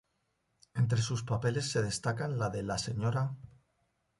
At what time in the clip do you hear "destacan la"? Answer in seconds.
1.83-2.49